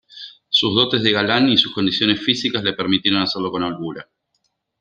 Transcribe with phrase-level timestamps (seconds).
[0.49, 4.09] Sus dotes de galán y sus condiciones físicas le permitieron hacerlo con holgura.